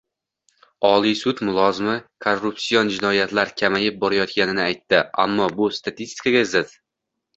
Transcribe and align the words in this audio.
Oliy 0.87 1.17
sud 1.17 1.41
mulozimi 1.49 1.93
korrupsion 2.25 2.89
jinoyatlar 2.95 3.53
kamayib 3.63 4.01
borayotganini 4.05 4.65
aytdi. 4.65 5.03
Ammo 5.27 5.51
bu 5.61 5.69
statistikaga 5.81 6.43
zid 6.57 6.75